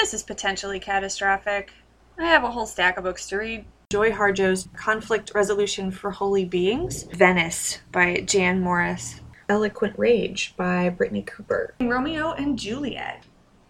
This 0.00 0.14
is 0.14 0.22
potentially 0.22 0.80
catastrophic. 0.80 1.72
I 2.18 2.24
have 2.24 2.42
a 2.42 2.50
whole 2.50 2.64
stack 2.64 2.96
of 2.96 3.04
books 3.04 3.28
to 3.28 3.36
read. 3.36 3.66
Joy 3.90 4.10
Harjo's 4.10 4.66
Conflict 4.74 5.32
Resolution 5.34 5.90
for 5.90 6.10
Holy 6.10 6.46
Beings, 6.46 7.02
Venice 7.12 7.80
by 7.92 8.22
Jan 8.22 8.62
Morris, 8.62 9.20
Eloquent 9.50 9.98
Rage 9.98 10.54
by 10.56 10.88
Brittney 10.88 11.26
Cooper, 11.26 11.74
Romeo 11.82 12.32
and 12.32 12.58
Juliet. 12.58 13.24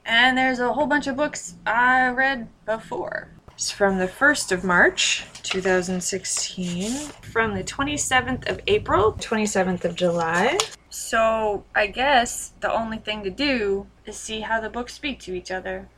And 0.06 0.38
there's 0.38 0.61
a 0.61 0.72
whole 0.72 0.87
bunch 0.87 1.08
of 1.08 1.17
books 1.17 1.56
I 1.67 2.11
read 2.11 2.49
before. 2.65 3.33
It's 3.51 3.72
from 3.72 3.99
the 3.99 4.06
1st 4.06 4.53
of 4.53 4.62
March, 4.62 5.26
2016, 5.42 6.92
from 7.22 7.56
the 7.56 7.65
27th 7.65 8.49
of 8.49 8.60
April, 8.69 9.15
27th 9.15 9.85
of 9.85 9.97
July. 9.97 10.58
So 10.90 11.65
I 11.74 11.88
guess 11.88 12.53
the 12.60 12.72
only 12.72 12.99
thing 12.99 13.24
to 13.24 13.31
do 13.31 13.88
is 14.06 14.17
see 14.17 14.40
how 14.40 14.60
the 14.60 14.71
books 14.71 14.94
speak 14.94 15.19
to 15.22 15.35
each 15.35 15.51
other. 15.51 15.88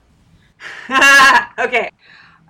okay. 1.58 1.90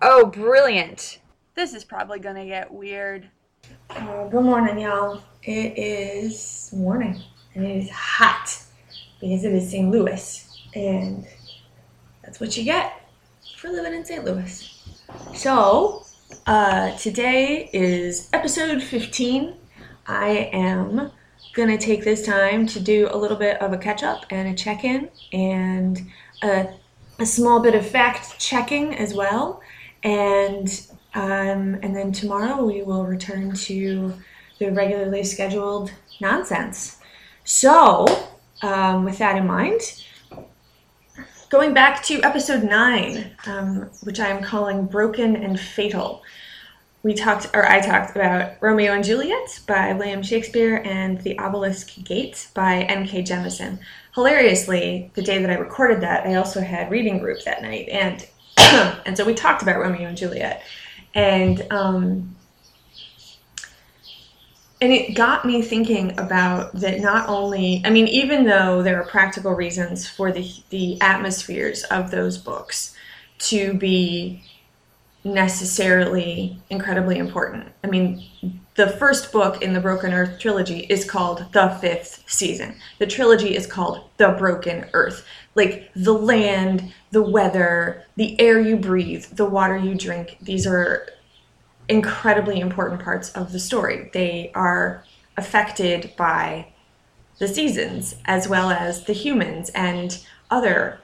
Oh, 0.00 0.26
brilliant. 0.26 1.20
This 1.54 1.74
is 1.74 1.84
probably 1.84 2.18
gonna 2.18 2.46
get 2.46 2.72
weird. 2.72 3.28
Uh, 3.90 4.26
good 4.28 4.42
morning, 4.42 4.78
y'all. 4.78 5.22
It 5.42 5.78
is 5.78 6.70
morning 6.72 7.22
and 7.54 7.64
it 7.64 7.76
is 7.84 7.90
hot 7.90 8.62
because 9.20 9.44
it 9.44 9.52
is 9.52 9.70
St. 9.70 9.90
Louis, 9.90 10.48
and 10.74 11.26
that's 12.22 12.40
what 12.40 12.56
you 12.56 12.64
get 12.64 13.00
for 13.58 13.68
living 13.68 13.94
in 13.94 14.04
St. 14.04 14.24
Louis. 14.24 14.68
So, 15.34 16.04
uh, 16.46 16.96
today 16.96 17.70
is 17.72 18.28
episode 18.32 18.82
15. 18.82 19.54
I 20.06 20.50
am 20.52 21.12
gonna 21.54 21.78
take 21.78 22.02
this 22.02 22.24
time 22.24 22.66
to 22.68 22.80
do 22.80 23.08
a 23.10 23.16
little 23.16 23.36
bit 23.36 23.60
of 23.60 23.72
a 23.72 23.78
catch 23.78 24.02
up 24.02 24.24
and 24.30 24.48
a 24.48 24.54
check 24.54 24.84
in 24.84 25.10
and 25.32 26.00
a, 26.42 26.74
a 27.18 27.26
small 27.26 27.60
bit 27.60 27.74
of 27.74 27.86
fact 27.86 28.38
checking 28.38 28.94
as 28.94 29.14
well. 29.14 29.60
And 30.02 30.68
um, 31.14 31.78
and 31.82 31.94
then 31.94 32.12
tomorrow 32.12 32.64
we 32.64 32.82
will 32.82 33.04
return 33.04 33.54
to 33.54 34.14
the 34.58 34.70
regularly 34.70 35.24
scheduled 35.24 35.92
nonsense. 36.20 36.98
So, 37.44 38.06
um, 38.62 39.04
with 39.04 39.18
that 39.18 39.36
in 39.36 39.46
mind, 39.46 39.80
going 41.50 41.74
back 41.74 42.02
to 42.04 42.22
episode 42.22 42.62
nine, 42.62 43.36
um, 43.46 43.90
which 44.04 44.20
I 44.20 44.28
am 44.28 44.42
calling 44.42 44.86
Broken 44.86 45.36
and 45.36 45.60
Fatal 45.60 46.22
we 47.02 47.14
talked, 47.14 47.48
or 47.52 47.68
I 47.68 47.80
talked 47.80 48.14
about 48.14 48.52
Romeo 48.60 48.92
and 48.92 49.02
Juliet 49.02 49.60
by 49.66 49.92
William 49.92 50.22
Shakespeare 50.22 50.82
and 50.84 51.20
The 51.20 51.36
Obelisk 51.38 52.02
Gate 52.04 52.48
by 52.54 52.82
N.K. 52.82 53.22
Jemisin. 53.24 53.78
Hilariously, 54.14 55.10
the 55.14 55.22
day 55.22 55.40
that 55.40 55.50
I 55.50 55.54
recorded 55.54 56.00
that, 56.02 56.26
I 56.26 56.34
also 56.36 56.60
had 56.60 56.90
reading 56.90 57.18
group 57.18 57.42
that 57.44 57.62
night, 57.62 57.88
and 57.88 58.26
and 59.06 59.16
so 59.16 59.24
we 59.24 59.34
talked 59.34 59.62
about 59.62 59.80
Romeo 59.80 60.08
and 60.08 60.16
Juliet, 60.16 60.62
and 61.14 61.66
um, 61.72 62.36
and 64.80 64.92
it 64.92 65.14
got 65.14 65.44
me 65.44 65.60
thinking 65.60 66.18
about 66.20 66.72
that. 66.74 67.00
Not 67.00 67.28
only, 67.28 67.82
I 67.84 67.90
mean, 67.90 68.06
even 68.08 68.44
though 68.44 68.82
there 68.82 69.00
are 69.00 69.06
practical 69.06 69.52
reasons 69.52 70.08
for 70.08 70.30
the 70.30 70.48
the 70.70 71.00
atmospheres 71.00 71.82
of 71.84 72.12
those 72.12 72.38
books 72.38 72.94
to 73.38 73.74
be 73.74 74.44
necessarily 75.24 76.58
incredibly 76.70 77.18
important. 77.18 77.68
I 77.84 77.86
mean, 77.86 78.24
the 78.74 78.88
first 78.88 79.30
book 79.30 79.62
in 79.62 79.72
the 79.72 79.80
Broken 79.80 80.12
Earth 80.12 80.38
trilogy 80.38 80.80
is 80.88 81.04
called 81.04 81.46
The 81.52 81.76
Fifth 81.80 82.24
Season. 82.26 82.74
The 82.98 83.06
trilogy 83.06 83.54
is 83.54 83.66
called 83.66 84.08
The 84.16 84.30
Broken 84.30 84.86
Earth. 84.92 85.24
Like 85.54 85.90
the 85.94 86.14
land, 86.14 86.92
the 87.10 87.22
weather, 87.22 88.04
the 88.16 88.40
air 88.40 88.58
you 88.58 88.76
breathe, 88.76 89.24
the 89.26 89.44
water 89.44 89.76
you 89.76 89.94
drink, 89.94 90.38
these 90.40 90.66
are 90.66 91.06
incredibly 91.88 92.58
important 92.58 93.02
parts 93.02 93.30
of 93.32 93.52
the 93.52 93.60
story. 93.60 94.10
They 94.12 94.50
are 94.54 95.04
affected 95.36 96.12
by 96.16 96.68
the 97.38 97.48
seasons 97.48 98.16
as 98.24 98.48
well 98.48 98.70
as 98.70 99.04
the 99.04 99.12
humans 99.12 99.70
and 99.74 100.24
other 100.50 101.01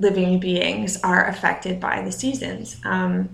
living 0.00 0.38
beings 0.40 1.00
are 1.02 1.26
affected 1.26 1.80
by 1.80 2.02
the 2.02 2.12
seasons. 2.12 2.80
Um, 2.84 3.28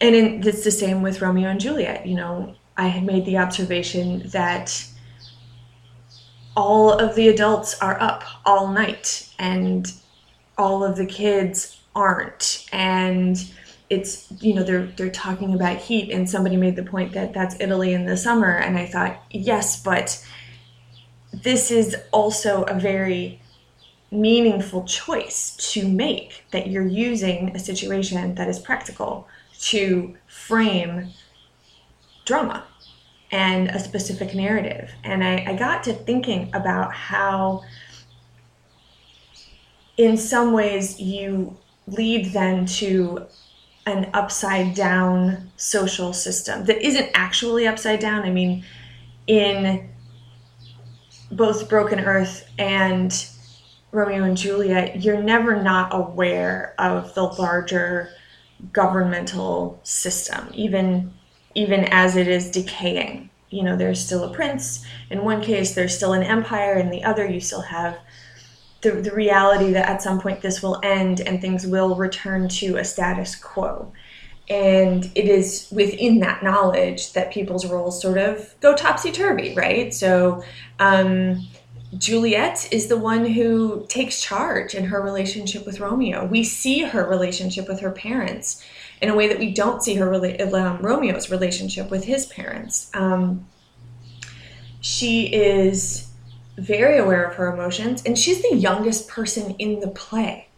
and 0.00 0.14
in, 0.14 0.46
it's 0.46 0.64
the 0.64 0.70
same 0.70 1.02
with 1.02 1.20
Romeo 1.20 1.48
and 1.48 1.60
Juliet. 1.60 2.06
You 2.06 2.16
know, 2.16 2.54
I 2.76 2.88
had 2.88 3.04
made 3.04 3.24
the 3.24 3.38
observation 3.38 4.28
that 4.30 4.86
all 6.56 6.92
of 6.92 7.14
the 7.14 7.28
adults 7.28 7.80
are 7.80 8.00
up 8.00 8.24
all 8.44 8.68
night 8.68 9.28
and 9.38 9.92
all 10.56 10.84
of 10.84 10.96
the 10.96 11.06
kids 11.06 11.80
aren't. 11.94 12.66
And 12.72 13.36
it's 13.90 14.32
you 14.40 14.54
know 14.54 14.62
they're 14.62 14.86
they're 14.96 15.10
talking 15.10 15.54
about 15.54 15.76
heat 15.76 16.10
and 16.10 16.28
somebody 16.28 16.56
made 16.56 16.74
the 16.74 16.82
point 16.82 17.12
that 17.12 17.34
that's 17.34 17.54
Italy 17.60 17.92
in 17.92 18.06
the 18.06 18.16
summer 18.16 18.50
and 18.50 18.78
I 18.78 18.86
thought 18.86 19.22
yes 19.30 19.82
but 19.82 20.24
this 21.32 21.70
is 21.70 21.94
also 22.10 22.62
a 22.62 22.78
very 22.78 23.40
meaningful 24.14 24.84
choice 24.84 25.56
to 25.72 25.88
make 25.88 26.44
that 26.52 26.68
you're 26.68 26.86
using 26.86 27.54
a 27.54 27.58
situation 27.58 28.34
that 28.36 28.48
is 28.48 28.58
practical 28.58 29.28
to 29.60 30.14
frame 30.26 31.10
drama 32.24 32.64
and 33.30 33.68
a 33.68 33.78
specific 33.78 34.34
narrative. 34.34 34.90
And 35.02 35.24
I, 35.24 35.44
I 35.48 35.56
got 35.56 35.82
to 35.84 35.92
thinking 35.92 36.50
about 36.54 36.92
how, 36.92 37.62
in 39.96 40.16
some 40.16 40.52
ways, 40.52 41.00
you 41.00 41.56
lead 41.86 42.32
then 42.32 42.66
to 42.66 43.26
an 43.86 44.08
upside 44.14 44.74
down 44.74 45.50
social 45.56 46.12
system 46.12 46.64
that 46.64 46.80
isn't 46.82 47.10
actually 47.14 47.66
upside 47.66 48.00
down. 48.00 48.22
I 48.22 48.30
mean, 48.30 48.64
in 49.26 49.90
both 51.30 51.68
Broken 51.68 52.00
Earth 52.00 52.48
and 52.58 53.28
Romeo 53.94 54.24
and 54.24 54.36
Juliet, 54.36 55.02
you're 55.02 55.22
never 55.22 55.62
not 55.62 55.94
aware 55.94 56.74
of 56.78 57.14
the 57.14 57.22
larger 57.22 58.10
governmental 58.72 59.80
system, 59.82 60.50
even 60.52 61.12
even 61.54 61.84
as 61.84 62.16
it 62.16 62.26
is 62.26 62.50
decaying. 62.50 63.30
You 63.50 63.62
know, 63.62 63.76
there's 63.76 64.04
still 64.04 64.24
a 64.24 64.34
prince. 64.34 64.84
In 65.10 65.22
one 65.22 65.40
case, 65.40 65.74
there's 65.74 65.96
still 65.96 66.12
an 66.12 66.24
empire. 66.24 66.74
In 66.74 66.90
the 66.90 67.04
other, 67.04 67.24
you 67.24 67.38
still 67.38 67.60
have 67.60 67.96
the, 68.80 68.90
the 68.90 69.14
reality 69.14 69.72
that 69.72 69.88
at 69.88 70.02
some 70.02 70.20
point 70.20 70.40
this 70.40 70.60
will 70.60 70.80
end 70.82 71.20
and 71.20 71.40
things 71.40 71.64
will 71.64 71.94
return 71.94 72.48
to 72.48 72.76
a 72.76 72.84
status 72.84 73.36
quo. 73.36 73.92
And 74.48 75.04
it 75.14 75.26
is 75.26 75.68
within 75.70 76.18
that 76.20 76.42
knowledge 76.42 77.12
that 77.12 77.32
people's 77.32 77.64
roles 77.64 78.02
sort 78.02 78.18
of 78.18 78.54
go 78.60 78.74
topsy 78.74 79.12
turvy, 79.12 79.54
right? 79.54 79.94
So, 79.94 80.42
um, 80.80 81.46
Juliet 81.98 82.68
is 82.72 82.88
the 82.88 82.96
one 82.96 83.26
who 83.26 83.86
takes 83.88 84.20
charge 84.20 84.74
in 84.74 84.84
her 84.86 85.00
relationship 85.00 85.66
with 85.66 85.80
Romeo. 85.80 86.24
We 86.24 86.44
see 86.44 86.82
her 86.82 87.08
relationship 87.08 87.68
with 87.68 87.80
her 87.80 87.90
parents 87.90 88.64
in 89.00 89.08
a 89.08 89.14
way 89.14 89.28
that 89.28 89.38
we 89.38 89.52
don't 89.52 89.82
see 89.82 89.94
her 89.96 90.14
um, 90.14 90.78
Romeo's 90.78 91.30
relationship 91.30 91.90
with 91.90 92.04
his 92.04 92.26
parents. 92.26 92.90
Um, 92.94 93.46
she 94.80 95.26
is 95.26 96.08
very 96.56 96.98
aware 96.98 97.24
of 97.24 97.34
her 97.36 97.52
emotions, 97.52 98.02
and 98.04 98.18
she's 98.18 98.42
the 98.42 98.56
youngest 98.56 99.08
person 99.08 99.54
in 99.58 99.80
the 99.80 99.88
play. 99.88 100.48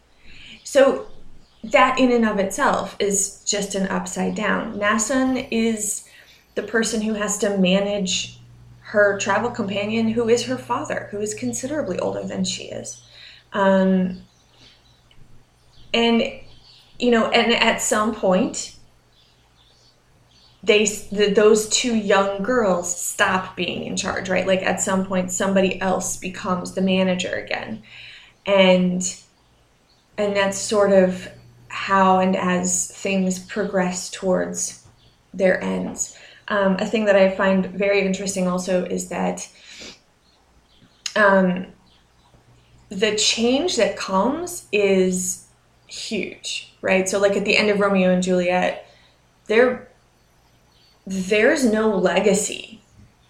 So 0.65 1.07
that 1.65 1.99
in 1.99 2.13
and 2.13 2.27
of 2.27 2.39
itself 2.39 2.97
is 2.99 3.43
just 3.45 3.75
an 3.75 3.89
upside 3.89 4.35
down. 4.35 4.79
Nassun 4.79 5.49
is 5.51 6.09
the 6.55 6.63
person 6.63 7.01
who 7.01 7.15
has 7.15 7.39
to 7.39 7.59
manage 7.59 8.36
her 8.87 9.19
travel 9.19 9.51
companion, 9.51 10.09
who 10.09 10.29
is 10.29 10.45
her 10.45 10.57
father, 10.57 11.09
who 11.11 11.21
is 11.21 11.35
considerably 11.35 11.99
older 11.99 12.23
than 12.23 12.45
she 12.45 12.65
is. 12.65 13.05
Um, 13.53 14.23
and, 15.93 16.23
you 17.01 17.11
know, 17.11 17.29
and 17.31 17.53
at 17.53 17.83
some 17.83 18.15
point, 18.15 18.77
they 20.63 20.85
the, 20.85 21.33
those 21.35 21.69
two 21.69 21.97
young 21.97 22.45
girls 22.45 22.95
stop 22.97 23.57
being 23.57 23.85
in 23.85 23.97
charge, 23.97 24.29
right? 24.29 24.47
Like 24.47 24.63
at 24.63 24.81
some 24.81 25.05
point, 25.05 25.33
somebody 25.33 25.81
else 25.81 26.17
becomes 26.17 26.75
the 26.75 26.81
manager 26.81 27.35
again, 27.35 27.83
and 28.47 29.03
and 30.19 30.37
that's 30.37 30.59
sort 30.59 30.93
of 30.93 31.29
how 31.69 32.19
and 32.21 32.37
as 32.37 32.89
things 32.91 33.39
progress 33.39 34.11
towards 34.11 34.85
their 35.35 35.63
ends. 35.63 36.17
Um, 36.49 36.77
a 36.79 36.87
thing 36.87 37.07
that 37.07 37.17
I 37.17 37.31
find 37.31 37.67
very 37.67 38.03
interesting 38.07 38.47
also 38.47 38.85
is 38.85 39.09
that 39.09 39.49
um, 41.17 41.67
the 42.89 43.17
change 43.17 43.77
that 43.77 43.97
comes 43.97 44.67
is 44.71 45.47
huge, 45.89 46.73
right? 46.83 47.09
So, 47.09 47.19
like 47.19 47.37
at 47.37 47.45
the 47.45 47.57
end 47.57 47.71
of 47.71 47.81
Romeo 47.81 48.11
and 48.13 48.23
Juliet, 48.23 48.87
there 49.47 49.89
there's 51.07 51.65
no 51.65 51.97
legacy 51.97 52.81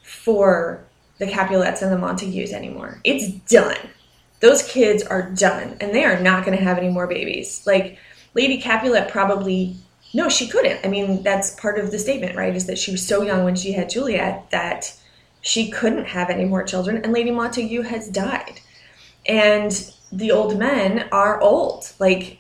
for 0.03 0.85
the 1.19 1.27
Capulets 1.27 1.83
and 1.83 1.93
the 1.93 1.99
Montagues 1.99 2.53
anymore. 2.53 3.01
It's 3.05 3.29
done. 3.51 3.77
those 4.41 4.63
kids 4.65 5.03
are 5.03 5.31
done 5.31 5.77
and 5.81 5.95
they 5.95 6.05
are 6.05 6.21
not 6.21 6.45
going 6.45 6.57
to 6.57 6.63
have 6.63 6.79
any 6.79 6.89
more 6.91 7.07
babies. 7.07 7.63
Like 7.67 7.99
Lady 8.35 8.61
Capulet 8.61 9.09
probably 9.09 9.77
no, 10.17 10.31
she 10.31 10.49
couldn't. 10.49 10.81
I 10.83 10.89
mean, 10.89 11.23
that's 11.23 11.51
part 11.61 11.79
of 11.79 11.91
the 11.91 11.99
statement, 11.99 12.37
right? 12.37 12.57
Is 12.57 12.67
that 12.69 12.79
she 12.79 12.91
was 12.91 13.07
so 13.07 13.21
young 13.21 13.45
when 13.45 13.55
she 13.55 13.73
had 13.73 13.91
Juliet 13.91 14.51
that 14.51 14.97
she 15.43 15.71
couldn't 15.71 16.07
have 16.07 16.31
any 16.31 16.47
more 16.47 16.65
children, 16.65 16.97
and 17.05 17.13
Lady 17.13 17.31
Montague 17.31 17.83
has 17.83 18.09
died. 18.09 18.61
And 19.27 19.93
the 20.11 20.33
old 20.33 20.59
men 20.59 21.07
are 21.13 21.39
old. 21.43 21.93
Like 21.99 22.39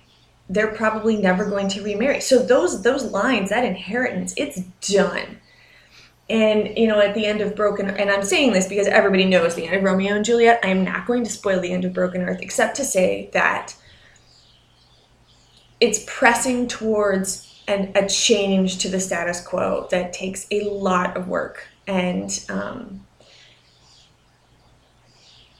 they're 0.48 0.72
probably 0.72 1.16
never 1.16 1.44
going 1.44 1.68
to 1.68 1.82
remarry. 1.82 2.22
So 2.22 2.42
those 2.42 2.82
those 2.82 3.04
lines, 3.04 3.50
that 3.50 3.64
inheritance, 3.64 4.32
it's 4.38 4.62
done. 4.90 5.38
And 6.30 6.78
you 6.78 6.86
know, 6.86 6.98
at 6.98 7.14
the 7.14 7.26
end 7.26 7.42
of 7.42 7.54
Broken, 7.54 7.90
and 7.90 8.10
I'm 8.10 8.24
saying 8.24 8.54
this 8.54 8.66
because 8.66 8.86
everybody 8.86 9.26
knows 9.26 9.54
the 9.54 9.66
end 9.66 9.76
of 9.76 9.82
Romeo 9.82 10.14
and 10.14 10.24
Juliet. 10.24 10.60
I 10.64 10.68
am 10.68 10.82
not 10.82 11.06
going 11.06 11.24
to 11.24 11.30
spoil 11.30 11.60
the 11.60 11.72
end 11.72 11.84
of 11.84 11.92
Broken 11.92 12.22
Earth, 12.22 12.40
except 12.40 12.76
to 12.76 12.86
say 12.86 13.28
that 13.34 13.76
it's 15.78 16.02
pressing 16.06 16.68
towards 16.68 17.52
an, 17.68 17.92
a 17.94 18.08
change 18.08 18.78
to 18.78 18.88
the 18.88 19.00
status 19.00 19.40
quo 19.40 19.88
that 19.90 20.12
takes 20.12 20.46
a 20.50 20.62
lot 20.68 21.16
of 21.16 21.28
work. 21.28 21.68
And 21.86 22.44
um, 22.48 23.04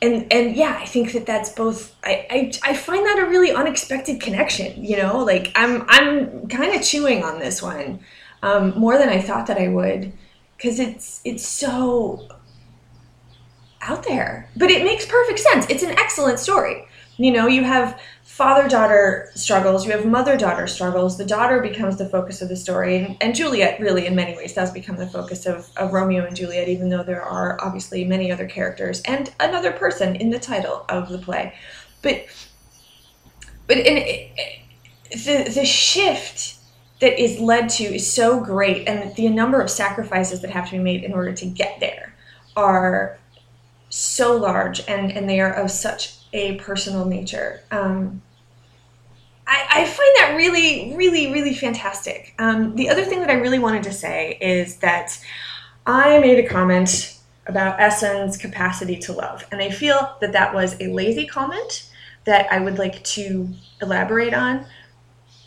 and 0.03 0.31
and 0.31 0.55
yeah 0.55 0.79
i 0.79 0.85
think 0.85 1.13
that 1.13 1.25
that's 1.25 1.49
both 1.49 1.97
I, 2.05 2.27
I 2.29 2.71
i 2.71 2.77
find 2.77 3.07
that 3.07 3.19
a 3.19 3.31
really 3.31 3.51
unexpected 3.51 4.21
connection 4.21 4.85
you 4.85 4.99
know? 4.99 5.25
Like 5.25 5.53
i'm 5.55 5.87
i'm 5.89 6.49
kind 6.49 6.75
of 6.75 6.83
chewing 6.83 7.25
on 7.25 7.39
this 7.39 7.63
one 7.63 8.01
um, 8.43 8.79
more 8.79 8.99
than 8.99 9.09
i 9.09 9.23
thought 9.23 9.47
that 9.47 9.57
i 9.57 9.69
would 9.69 10.13
because 10.57 10.79
it's 10.79 11.23
it's 11.25 11.47
so 11.47 12.29
out 13.87 14.05
there. 14.05 14.49
But 14.57 14.71
it 14.71 14.85
makes 14.85 15.07
perfect 15.07 15.39
sense. 15.39 15.67
It's 15.69 15.83
an 15.83 15.91
excellent 15.99 16.39
story. 16.39 16.87
You 17.17 17.31
know 17.31 17.47
you 17.47 17.65
have 17.65 17.99
father 18.37 18.69
daughter 18.69 19.31
struggles, 19.35 19.87
you 19.87 19.93
have 19.93 20.05
mother 20.05 20.37
daughter 20.37 20.67
struggles. 20.67 21.17
The 21.17 21.25
daughter 21.25 21.63
becomes 21.63 21.97
the 21.97 22.07
focus 22.07 22.43
of 22.43 22.51
the 22.51 22.57
story. 22.57 22.99
And, 22.99 23.17
and, 23.23 23.35
Juliet, 23.35 23.81
really, 23.81 24.05
in 24.05 24.15
many 24.15 24.37
ways, 24.37 24.53
does 24.53 24.71
become 24.71 24.97
the 24.97 25.07
focus 25.07 25.47
of, 25.47 25.71
of 25.79 25.95
Romeo 25.95 26.27
and 26.27 26.37
Juliet, 26.37 26.69
even 26.69 26.91
though 26.91 27.03
there 27.03 27.23
are 27.23 27.59
obviously 27.63 28.05
many 28.05 28.31
other 28.31 28.47
characters 28.47 29.01
and 29.07 29.33
another 29.41 29.73
person 29.73 30.17
in 30.17 30.29
the 30.29 30.39
title 30.39 30.85
of 30.91 31.09
the 31.09 31.17
play. 31.17 31.55
But, 32.03 32.27
but 33.67 33.79
in, 33.79 34.29
the, 35.13 35.51
the 35.55 35.65
shift 35.65 36.57
that 37.01 37.19
is 37.19 37.41
led 37.41 37.71
to 37.71 37.85
is 37.85 38.13
so 38.13 38.39
great, 38.39 38.87
and 38.87 39.17
the 39.17 39.31
number 39.31 39.63
of 39.63 39.71
sacrifices 39.71 40.43
that 40.43 40.51
have 40.51 40.67
to 40.67 40.73
be 40.73 40.79
made 40.79 41.05
in 41.05 41.15
order 41.15 41.33
to 41.33 41.47
get 41.47 41.81
there 41.81 42.15
are 42.55 43.19
so 43.89 44.37
large 44.37 44.87
and, 44.89 45.11
and 45.11 45.27
they 45.27 45.41
are 45.41 45.55
of 45.55 45.71
such 45.71 46.16
a 46.33 46.57
personal 46.57 47.05
nature. 47.05 47.63
Um, 47.71 48.23
I, 49.47 49.67
I, 49.71 49.85
find 49.85 50.17
that 50.19 50.35
really, 50.37 50.93
really, 50.97 51.33
really 51.33 51.55
fantastic. 51.55 52.35
Um, 52.39 52.75
the 52.75 52.89
other 52.89 53.05
thing 53.05 53.21
that 53.21 53.31
I 53.31 53.35
really 53.35 53.61
wanted 53.61 53.85
to 53.85 53.93
say 53.93 54.39
is 54.41 54.79
that 54.79 55.19
I 55.87 56.19
made 56.19 56.45
a 56.45 56.49
comment 56.49 57.17
about 57.47 57.79
Essun's 57.79 58.37
capacity 58.37 58.99
to 58.99 59.13
love, 59.13 59.45
and 59.53 59.63
I 59.63 59.71
feel 59.71 60.17
that 60.21 60.33
that 60.33 60.53
was 60.53 60.75
a 60.81 60.89
lazy 60.89 61.27
comment 61.27 61.89
that 62.25 62.53
I 62.53 62.61
would 62.61 62.77
like 62.77 63.03
to 63.05 63.49
elaborate 63.81 64.35
on. 64.35 64.67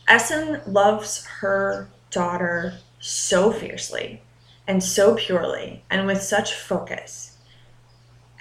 Essun 0.07 0.61
loves 0.65 1.25
her 1.25 1.89
daughter 2.09 2.75
so 2.99 3.51
fiercely 3.51 4.21
and 4.67 4.83
so 4.83 5.15
purely 5.15 5.83
and 5.89 6.07
with 6.07 6.21
such 6.21 6.53
focus 6.53 7.37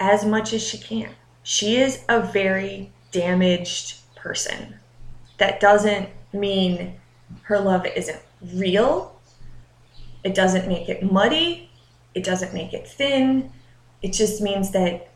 as 0.00 0.24
much 0.24 0.52
as 0.52 0.62
she 0.62 0.78
can. 0.78 1.10
She 1.48 1.78
is 1.78 2.04
a 2.10 2.20
very 2.20 2.92
damaged 3.10 4.00
person 4.14 4.74
that 5.38 5.60
doesn't 5.60 6.10
mean 6.30 7.00
her 7.44 7.58
love 7.58 7.86
isn't 7.86 8.20
real. 8.52 9.18
It 10.22 10.34
doesn't 10.34 10.68
make 10.68 10.90
it 10.90 11.02
muddy. 11.02 11.70
It 12.14 12.22
doesn't 12.22 12.52
make 12.52 12.74
it 12.74 12.86
thin. 12.86 13.50
It 14.02 14.12
just 14.12 14.42
means 14.42 14.72
that 14.72 15.08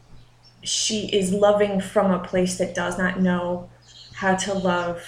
she 0.62 1.14
is 1.14 1.34
loving 1.34 1.82
from 1.82 2.10
a 2.10 2.26
place 2.26 2.56
that 2.56 2.74
does 2.74 2.96
not 2.96 3.20
know 3.20 3.68
how 4.14 4.34
to 4.34 4.54
love 4.54 5.04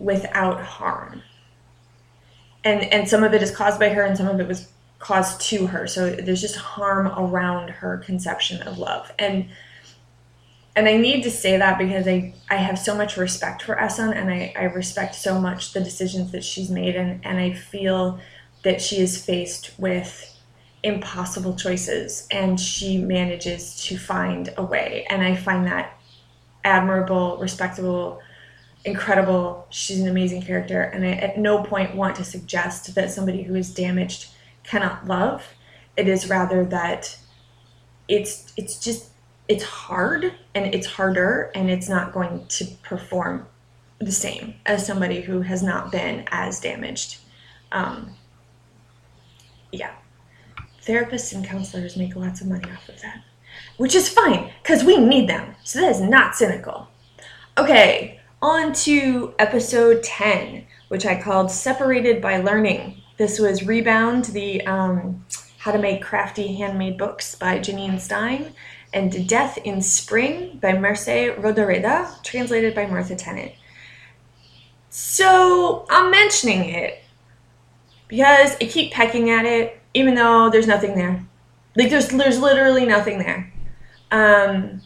without 0.00 0.60
harm. 0.60 1.22
And 2.64 2.82
and 2.92 3.08
some 3.08 3.22
of 3.22 3.34
it 3.34 3.42
is 3.44 3.54
caused 3.54 3.78
by 3.78 3.90
her 3.90 4.02
and 4.02 4.16
some 4.16 4.26
of 4.26 4.40
it 4.40 4.48
was 4.48 4.66
caused 5.04 5.38
to 5.42 5.66
her. 5.66 5.86
So 5.86 6.10
there's 6.10 6.40
just 6.40 6.56
harm 6.56 7.06
around 7.08 7.68
her 7.68 7.98
conception 7.98 8.62
of 8.62 8.78
love. 8.78 9.12
And 9.18 9.48
and 10.76 10.88
I 10.88 10.96
need 10.96 11.22
to 11.22 11.30
say 11.30 11.56
that 11.56 11.78
because 11.78 12.08
I, 12.08 12.34
I 12.50 12.56
have 12.56 12.80
so 12.80 12.96
much 12.96 13.16
respect 13.16 13.62
for 13.62 13.76
Essun 13.76 14.12
and 14.12 14.28
I, 14.28 14.52
I 14.58 14.64
respect 14.64 15.14
so 15.14 15.40
much 15.40 15.72
the 15.72 15.78
decisions 15.78 16.32
that 16.32 16.42
she's 16.42 16.68
made 16.68 16.96
and, 16.96 17.24
and 17.24 17.38
I 17.38 17.52
feel 17.52 18.18
that 18.64 18.82
she 18.82 18.96
is 18.96 19.24
faced 19.24 19.78
with 19.78 20.36
impossible 20.82 21.54
choices 21.54 22.26
and 22.32 22.58
she 22.58 22.98
manages 22.98 23.84
to 23.84 23.96
find 23.96 24.52
a 24.56 24.64
way. 24.64 25.06
And 25.10 25.22
I 25.22 25.36
find 25.36 25.64
that 25.66 25.96
admirable, 26.64 27.36
respectable, 27.36 28.20
incredible. 28.84 29.68
She's 29.70 30.00
an 30.00 30.08
amazing 30.08 30.42
character. 30.42 30.82
And 30.82 31.06
I 31.06 31.12
at 31.12 31.38
no 31.38 31.62
point 31.62 31.94
want 31.94 32.16
to 32.16 32.24
suggest 32.24 32.96
that 32.96 33.12
somebody 33.12 33.44
who 33.44 33.54
is 33.54 33.72
damaged 33.72 34.33
cannot 34.64 35.06
love. 35.06 35.44
It 35.96 36.08
is 36.08 36.28
rather 36.28 36.64
that 36.66 37.16
it's 38.08 38.52
it's 38.56 38.78
just 38.78 39.10
it's 39.48 39.64
hard 39.64 40.34
and 40.54 40.74
it's 40.74 40.86
harder 40.86 41.50
and 41.54 41.70
it's 41.70 41.88
not 41.88 42.12
going 42.12 42.46
to 42.48 42.64
perform 42.82 43.46
the 43.98 44.12
same 44.12 44.54
as 44.66 44.86
somebody 44.86 45.20
who 45.20 45.42
has 45.42 45.62
not 45.62 45.92
been 45.92 46.24
as 46.30 46.60
damaged. 46.60 47.18
Um, 47.72 48.14
yeah. 49.72 49.92
Therapists 50.86 51.34
and 51.34 51.44
counselors 51.44 51.96
make 51.96 52.16
lots 52.16 52.40
of 52.40 52.46
money 52.46 52.70
off 52.70 52.88
of 52.88 53.00
that, 53.02 53.22
which 53.76 53.94
is 53.94 54.08
fine 54.08 54.50
because 54.62 54.84
we 54.84 54.98
need 54.98 55.28
them. 55.28 55.54
So 55.64 55.80
that 55.80 55.90
is 55.90 56.00
not 56.00 56.36
cynical. 56.36 56.88
Okay, 57.56 58.20
on 58.42 58.72
to 58.74 59.34
episode 59.38 60.02
10, 60.02 60.66
which 60.88 61.06
I 61.06 61.20
called 61.20 61.50
Separated 61.50 62.20
by 62.20 62.38
Learning. 62.38 63.00
This 63.16 63.38
was 63.38 63.64
Rebound, 63.64 64.26
the 64.26 64.66
um, 64.66 65.24
How 65.58 65.70
to 65.70 65.78
Make 65.78 66.02
Crafty 66.02 66.56
Handmade 66.56 66.98
Books 66.98 67.36
by 67.36 67.60
Jeannine 67.60 68.00
Stein 68.00 68.52
and 68.92 69.28
Death 69.28 69.58
in 69.58 69.82
Spring 69.82 70.58
by 70.60 70.72
Merce 70.72 71.06
Rodoreda, 71.06 72.22
translated 72.24 72.74
by 72.74 72.86
Martha 72.86 73.14
Tennent. 73.14 73.52
So 74.90 75.86
I'm 75.90 76.10
mentioning 76.10 76.70
it 76.70 77.02
because 78.08 78.56
I 78.60 78.66
keep 78.66 78.92
pecking 78.92 79.30
at 79.30 79.44
it, 79.44 79.80
even 79.94 80.14
though 80.14 80.50
there's 80.50 80.68
nothing 80.68 80.94
there. 80.94 81.24
Like 81.76 81.90
there's 81.90 82.08
there's 82.08 82.40
literally 82.40 82.86
nothing 82.86 83.18
there. 83.18 83.52
Um, 84.12 84.80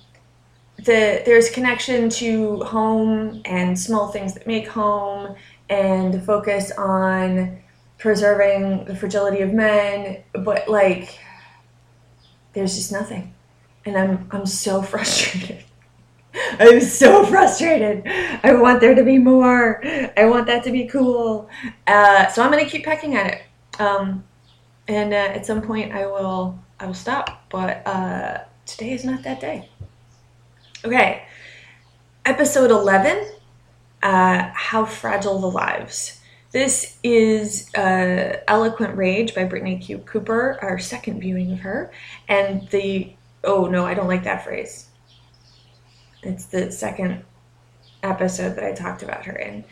the 0.77 1.23
there's 1.27 1.51
connection 1.51 2.09
to 2.11 2.61
home 2.61 3.43
and 3.45 3.79
small 3.79 4.09
things 4.09 4.33
that 4.35 4.47
make 4.47 4.69
home, 4.69 5.35
and 5.69 6.25
focus 6.25 6.73
on 6.73 7.59
preserving 7.99 8.85
the 8.85 8.97
fragility 8.97 9.41
of 9.43 9.53
men, 9.53 10.23
but 10.33 10.69
like 10.69 11.19
there's 12.53 12.77
just 12.77 12.93
nothing 12.93 13.35
and 13.89 13.97
I'm 13.97 14.29
I'm 14.31 14.47
so 14.47 14.83
frustrated. 14.93 15.65
I'm 16.61 16.81
so 16.81 17.25
frustrated. 17.25 18.07
I 18.07 18.53
want 18.53 18.81
there 18.81 18.95
to 18.95 19.03
be 19.03 19.19
more. 19.19 19.83
I 20.17 20.27
want 20.27 20.47
that 20.47 20.63
to 20.65 20.71
be 20.71 20.87
cool. 20.87 21.49
Uh, 21.87 22.29
so 22.29 22.43
I'm 22.43 22.51
gonna 22.51 22.67
keep 22.67 22.85
pecking 22.85 23.17
at 23.17 23.35
it. 23.35 23.81
Um, 23.81 24.25
and 24.87 25.13
uh, 25.13 25.17
at 25.17 25.47
some 25.47 25.63
point 25.63 25.93
I 25.93 26.07
will 26.07 26.59
I 26.79 26.87
will 26.87 26.95
stop. 26.95 27.45
But 27.51 27.87
uh, 27.87 28.45
today 28.67 28.93
is 28.93 29.05
not 29.05 29.23
that 29.25 29.41
day. 29.41 29.69
Okay, 30.85 31.25
episode 32.25 32.71
eleven. 32.71 33.27
Uh, 34.01 34.51
How 34.55 34.85
fragile 34.85 35.41
the 35.41 35.51
lives. 35.51 36.18
This 36.51 36.97
is 37.03 37.73
uh, 37.75 38.39
Eloquent 38.49 38.97
Rage 38.97 39.35
by 39.35 39.45
Brittney 39.45 39.81
Q. 39.81 39.99
Cooper, 39.99 40.59
our 40.63 40.79
second 40.79 41.21
viewing 41.21 41.53
of 41.53 41.61
her, 41.61 41.91
and 42.27 42.67
the 42.71 43.13
oh 43.45 43.67
no, 43.67 43.85
I 43.85 43.93
don't 43.93 44.09
like 44.09 44.25
that 44.25 44.45
phrase. 44.45 44.87
It's 46.23 46.47
the 46.47 46.73
second 46.73 47.23
episode 48.03 48.57
that 48.57 48.65
I 48.65 48.73
talked 48.73 49.03
about 49.03 49.27
her 49.27 49.37
in. 49.37 49.65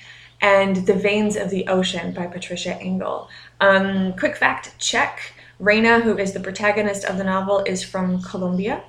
And 0.43 0.87
The 0.87 0.95
Veins 0.95 1.37
of 1.37 1.49
the 1.49 1.67
Ocean 1.67 2.13
by 2.13 2.27
Patricia 2.27 2.77
Engel. 2.79 3.31
Um, 3.61 4.13
quick 4.13 4.37
fact 4.37 4.79
check 4.79 5.33
Reina, 5.59 6.01
who 6.01 6.19
is 6.19 6.35
the 6.35 6.41
protagonist 6.41 7.07
of 7.07 7.17
the 7.17 7.25
novel, 7.25 7.61
is 7.65 7.83
from 7.83 8.21
Colombia. 8.23 8.85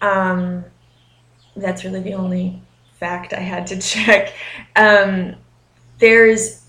Um, 0.00 0.64
that's 1.54 1.84
really 1.84 2.00
the 2.00 2.14
only 2.14 2.62
fact 2.98 3.34
I 3.34 3.40
had 3.40 3.66
to 3.66 3.78
check. 3.80 4.32
Um, 4.76 5.36
there's 5.98 6.61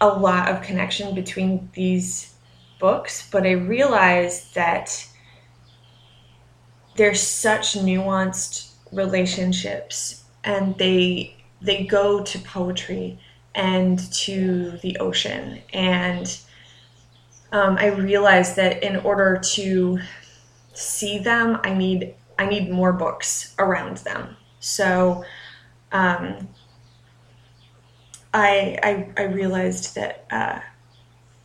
a 0.00 0.08
lot 0.08 0.48
of 0.48 0.62
connection 0.62 1.14
between 1.14 1.70
these 1.72 2.34
books, 2.78 3.28
but 3.30 3.46
I 3.46 3.52
realized 3.52 4.54
that 4.54 5.06
they're 6.96 7.14
such 7.14 7.74
nuanced 7.74 8.72
relationships 8.92 10.24
and 10.44 10.76
they 10.78 11.36
they 11.60 11.84
go 11.84 12.22
to 12.22 12.38
poetry 12.40 13.18
and 13.54 13.98
to 14.12 14.78
the 14.82 14.96
ocean. 14.98 15.60
And 15.72 16.38
um, 17.52 17.76
i 17.78 17.86
realized 17.86 18.56
that 18.56 18.82
in 18.82 18.96
order 18.96 19.40
to 19.40 20.00
see 20.74 21.18
them 21.18 21.60
i 21.62 21.72
need 21.72 22.14
i 22.38 22.46
need 22.46 22.70
more 22.70 22.92
books 22.92 23.54
around 23.58 23.98
them. 23.98 24.36
So 24.60 25.24
um, 25.92 26.48
I, 28.34 28.78
I, 28.82 29.22
I 29.22 29.24
realized 29.24 29.94
that 29.94 30.26
uh, 30.30 30.60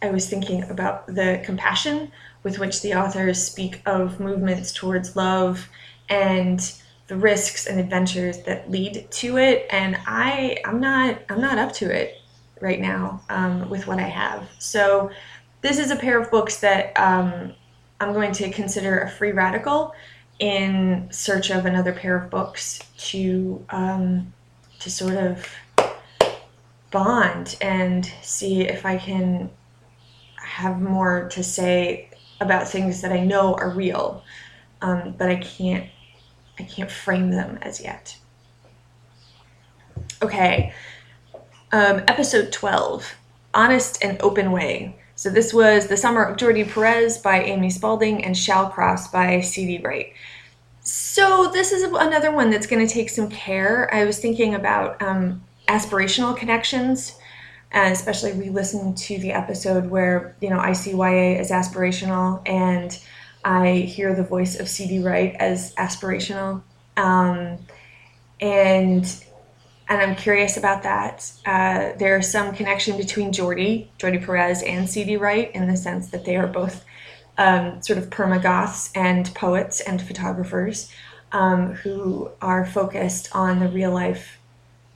I 0.02 0.10
was 0.10 0.30
thinking 0.30 0.64
about 0.64 1.08
the 1.08 1.42
compassion 1.46 2.12
with 2.44 2.60
which 2.60 2.82
the 2.82 2.96
authors 2.96 3.44
speak 3.46 3.82
of 3.86 4.20
movements 4.20 4.74
towards 4.74 5.16
love 5.16 5.70
and 6.10 6.74
the 7.08 7.16
risks 7.16 7.68
and 7.68 7.80
adventures 7.80 8.40
that 8.44 8.72
lead 8.72 9.08
to 9.12 9.38
it. 9.38 9.68
And 9.70 9.98
i 10.08 10.58
i'm 10.66 10.80
not 10.80 11.20
i'm 11.30 11.42
not 11.42 11.58
up 11.58 11.74
to 11.74 11.90
it 11.90 12.16
right 12.62 12.80
now 12.80 13.22
um, 13.30 13.70
with 13.70 13.88
what 13.88 14.00
i 14.00 14.08
have. 14.08 14.48
So 14.60 15.12
this 15.62 15.78
is 15.78 15.92
a 15.92 15.96
pair 15.96 16.20
of 16.20 16.32
books 16.32 16.60
that 16.62 16.98
um, 17.00 17.54
i'm 18.00 18.14
going 18.14 18.32
to 18.34 18.50
consider 18.50 19.02
a 19.02 19.10
free 19.10 19.32
radical 19.32 19.94
in 20.40 21.08
search 21.12 21.52
of 21.52 21.66
another 21.66 21.94
pair 21.94 22.16
of 22.16 22.32
books 22.32 22.80
to 22.98 23.64
um, 23.70 24.34
to 24.80 24.90
sort 24.90 25.16
of 25.16 25.46
bond 26.92 27.58
and 27.62 28.12
see 28.22 28.62
if 28.62 28.86
i 28.86 28.98
can 28.98 29.50
have 30.52 30.82
more 30.82 31.30
to 31.30 31.44
say 31.44 32.10
about 32.42 32.68
things 32.68 33.02
that 33.02 33.12
I 33.12 33.24
know 33.24 33.54
are 33.54 33.70
real, 33.70 34.24
um, 34.82 35.16
but 35.18 35.30
I 35.30 35.36
can't 35.36 35.88
I 36.60 36.64
can't 36.64 36.92
frame 36.92 37.32
them 37.32 37.58
as 37.62 37.82
yet. 37.82 38.18
Okay, 40.22 40.74
um, 41.72 42.04
episode 42.08 42.52
twelve, 42.52 43.16
honest 43.54 44.04
and 44.04 44.22
open 44.22 44.52
way. 44.52 44.98
So 45.16 45.30
this 45.30 45.54
was 45.54 45.88
the 45.88 45.98
summer 45.98 46.24
of 46.24 46.38
Jordi 46.38 46.68
Perez 46.68 47.20
by 47.20 47.44
Amy 47.44 47.70
Spalding 47.70 48.26
and 48.26 48.36
Shallcross 48.36 49.12
by 49.12 49.40
C.D. 49.42 49.82
Wright. 49.84 50.14
So 50.82 51.52
this 51.54 51.72
is 51.72 51.84
another 51.84 52.32
one 52.32 52.50
that's 52.50 52.66
going 52.66 52.86
to 52.86 52.92
take 52.92 53.10
some 53.10 53.30
care. 53.30 53.94
I 53.94 54.06
was 54.06 54.18
thinking 54.18 54.56
about 54.56 55.00
um, 55.00 55.44
aspirational 55.74 56.36
connections 56.36 57.16
and 57.72 57.94
especially 57.94 58.34
we 58.34 58.50
listened 58.50 58.98
to 58.98 59.18
the 59.20 59.32
episode 59.32 59.90
where 59.90 60.36
you 60.42 60.50
know 60.50 60.60
I 60.60 60.74
see 60.74 60.92
YA 60.92 61.40
as 61.40 61.52
aspirational 61.52 62.42
and 62.46 63.00
I 63.44 63.72
hear 63.74 64.14
the 64.14 64.24
voice 64.24 64.60
of 64.60 64.70
CD 64.70 65.00
Wright 65.00 65.36
as 65.40 65.74
aspirational, 65.76 66.62
um, 66.98 67.58
and 68.40 69.26
and 69.90 70.02
I'm 70.02 70.16
curious 70.16 70.58
about 70.58 70.84
that. 70.84 71.32
Uh, 71.46 71.98
there's 71.98 72.32
some 72.32 72.54
connection 72.54 72.98
between 72.98 73.32
Jordi, 73.32 73.88
Jordi 73.98 74.24
Perez, 74.24 74.62
and 74.64 74.90
CD 74.90 75.18
Wright 75.18 75.52
in 75.54 75.68
the 75.68 75.76
sense 75.76 76.10
that 76.12 76.24
they 76.24 76.38
are 76.38 76.48
both 76.48 76.86
um, 77.38 77.82
sort 77.82 77.98
of 77.98 78.10
permagoths 78.10 78.92
and 78.96 79.34
poets 79.36 79.82
and 79.82 80.02
photographers 80.02 80.92
um, 81.32 81.74
who 81.74 82.30
are 82.42 82.66
focused 82.66 83.36
on 83.36 83.60
the 83.60 83.68
real 83.68 83.92
life 83.92 84.38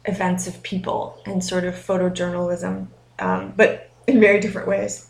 events 0.08 0.48
of 0.48 0.62
people 0.64 1.22
and 1.26 1.44
sort 1.44 1.64
of 1.64 1.76
photojournalism, 1.76 2.88
um, 3.20 3.54
but 3.56 3.92
in 4.08 4.20
very 4.20 4.40
different 4.40 4.68
ways. 4.68 5.10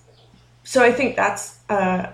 So 0.63 0.83
I 0.83 0.91
think 0.91 1.15
that's 1.15 1.59
uh, 1.69 2.11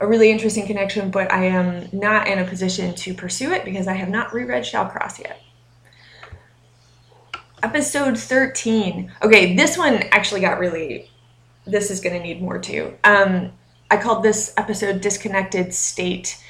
a 0.00 0.06
really 0.06 0.30
interesting 0.30 0.66
connection, 0.66 1.10
but 1.10 1.32
I 1.32 1.44
am 1.44 1.88
not 1.92 2.28
in 2.28 2.38
a 2.38 2.44
position 2.44 2.94
to 2.96 3.14
pursue 3.14 3.52
it 3.52 3.64
because 3.64 3.86
I 3.86 3.94
have 3.94 4.08
not 4.08 4.34
reread 4.34 4.64
Shallcross 4.64 5.18
yet. 5.18 5.40
Episode 7.62 8.18
13. 8.18 9.12
Okay, 9.22 9.56
this 9.56 9.78
one 9.78 9.94
actually 10.10 10.40
got 10.40 10.58
really, 10.58 11.10
this 11.66 11.90
is 11.90 12.00
going 12.00 12.14
to 12.14 12.22
need 12.22 12.42
more 12.42 12.58
too. 12.58 12.94
Um, 13.04 13.52
I 13.90 13.96
called 13.96 14.22
this 14.22 14.52
episode 14.56 15.00
Disconnected 15.00 15.72
State. 15.72 16.42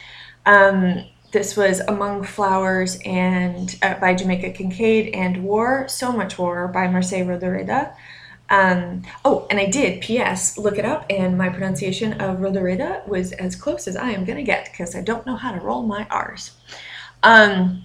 Um, 0.46 1.04
this 1.32 1.56
was 1.56 1.80
Among 1.80 2.22
Flowers 2.22 2.98
and 3.04 3.76
uh, 3.82 3.94
by 3.94 4.14
Jamaica 4.14 4.50
Kincaid 4.50 5.14
and 5.14 5.42
War, 5.42 5.86
So 5.88 6.12
Much 6.12 6.38
War 6.38 6.68
by 6.68 6.86
Mercè 6.86 7.24
Rodoreda. 7.26 7.94
Um, 8.48 9.02
oh, 9.24 9.46
and 9.50 9.58
I 9.58 9.66
did, 9.66 10.00
P.S., 10.00 10.56
look 10.56 10.78
it 10.78 10.84
up, 10.84 11.04
and 11.10 11.36
my 11.36 11.48
pronunciation 11.48 12.12
of 12.20 12.38
Rodoreda 12.38 13.06
was 13.08 13.32
as 13.32 13.56
close 13.56 13.88
as 13.88 13.96
I 13.96 14.10
am 14.10 14.24
going 14.24 14.38
to 14.38 14.44
get 14.44 14.66
because 14.70 14.94
I 14.94 15.02
don't 15.02 15.26
know 15.26 15.36
how 15.36 15.52
to 15.52 15.60
roll 15.60 15.82
my 15.82 16.06
R's. 16.10 16.52
Um, 17.22 17.82